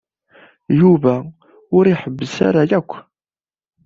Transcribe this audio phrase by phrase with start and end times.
[0.79, 1.15] Yuba
[1.77, 2.91] ur iḥebbes ara akk.